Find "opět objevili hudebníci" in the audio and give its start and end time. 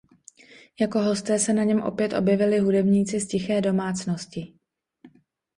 1.81-3.19